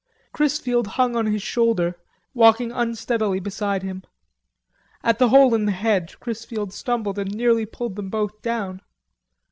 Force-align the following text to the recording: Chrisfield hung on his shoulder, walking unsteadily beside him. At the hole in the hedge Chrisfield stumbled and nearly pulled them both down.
Chrisfield 0.33 0.87
hung 0.97 1.15
on 1.15 1.27
his 1.27 1.43
shoulder, 1.43 1.95
walking 2.33 2.71
unsteadily 2.71 3.39
beside 3.39 3.83
him. 3.83 4.03
At 5.03 5.19
the 5.19 5.29
hole 5.29 5.53
in 5.53 5.65
the 5.65 5.71
hedge 5.71 6.19
Chrisfield 6.19 6.73
stumbled 6.73 7.19
and 7.19 7.31
nearly 7.35 7.67
pulled 7.67 7.95
them 7.97 8.09
both 8.09 8.41
down. 8.41 8.81